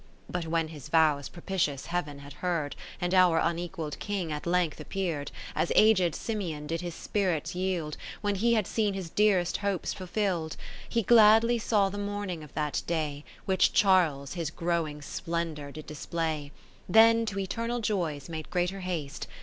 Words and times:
But 0.27 0.47
when 0.47 0.69
his 0.69 0.89
vows 0.89 1.29
propitious 1.29 1.85
Heaven 1.85 2.17
had 2.17 2.33
heard, 2.41 2.75
And 2.99 3.13
our 3.13 3.39
unequall'd 3.39 3.99
King 3.99 4.31
at 4.31 4.47
length 4.47 4.79
appear'd. 4.79 5.31
As 5.53 5.71
aged 5.75 6.15
Simeon 6.15 6.65
did 6.65 6.81
his 6.81 6.95
spirits 6.95 7.53
yield. 7.53 7.97
When 8.21 8.33
he 8.33 8.55
had 8.55 8.65
seen 8.65 8.95
his 8.95 9.11
dearest 9.11 9.57
hopes 9.57 9.93
fulfiU'd; 9.93 10.55
He 10.89 11.03
gladly 11.03 11.59
saw 11.59 11.89
the 11.89 11.99
morning 11.99 12.41
of 12.43 12.55
that 12.55 12.81
day, 12.87 13.23
Wliich 13.47 13.73
Charles 13.73 14.33
his 14.33 14.49
growing 14.49 15.03
splendour 15.03 15.71
did 15.71 15.85
display; 15.85 16.51
50 16.87 16.87
Then 16.89 17.25
to 17.27 17.37
eternal 17.37 17.79
joys 17.79 18.27
made 18.27 18.49
greater 18.49 18.79
haste. 18.79 19.27